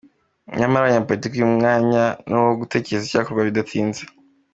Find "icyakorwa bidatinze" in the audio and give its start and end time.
3.05-4.01